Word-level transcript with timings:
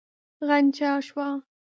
غنجا 0.47 0.93
شوه. 1.07 1.27